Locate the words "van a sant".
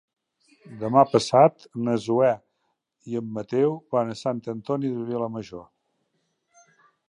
3.97-4.43